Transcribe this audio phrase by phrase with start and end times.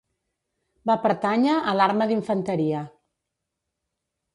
[0.91, 2.85] Va pertànyer a l'arma d'infanteria.